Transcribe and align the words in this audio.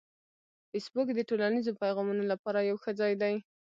فېسبوک 0.69 1.07
د 1.13 1.19
ټولنیزو 1.29 1.77
پیغامونو 1.81 2.23
لپاره 2.31 2.59
یو 2.69 2.77
ښه 2.83 2.91
ځای 2.99 3.13
دی 3.21 3.35